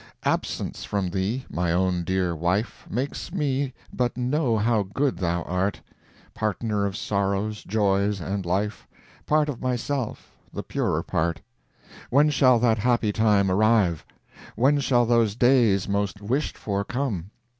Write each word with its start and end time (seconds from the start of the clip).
Absence 0.23 0.83
from 0.83 1.11
thee, 1.11 1.45
my 1.47 1.71
own 1.71 2.03
dear 2.03 2.35
wife, 2.35 2.87
Makes 2.89 3.31
me 3.31 3.71
but 3.93 4.17
know 4.17 4.57
how 4.57 4.81
good 4.81 5.17
thou 5.17 5.43
art; 5.43 5.79
Partner 6.33 6.87
of 6.87 6.97
sorrows, 6.97 7.63
joys, 7.63 8.19
and 8.19 8.43
life— 8.43 8.87
Part 9.27 9.47
of 9.47 9.61
myself—the 9.61 10.63
purer 10.63 11.03
part. 11.03 11.41
When 12.09 12.31
shall 12.31 12.57
that 12.57 12.79
happy 12.79 13.11
time 13.13 13.51
arrive? 13.51 14.03
When 14.55 14.79
shall 14.79 15.05
those 15.05 15.35
days 15.35 15.87
most 15.87 16.19
wished 16.19 16.57
for 16.57 16.83
come? 16.83 17.29